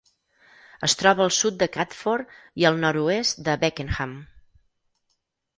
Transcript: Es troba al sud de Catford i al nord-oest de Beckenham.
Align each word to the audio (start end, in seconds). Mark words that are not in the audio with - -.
Es 0.87 0.95
troba 1.01 1.21
al 1.25 1.33
sud 1.39 1.59
de 1.59 1.67
Catford 1.75 2.33
i 2.63 2.67
al 2.71 2.81
nord-oest 2.87 3.45
de 3.49 3.59
Beckenham. 3.65 4.21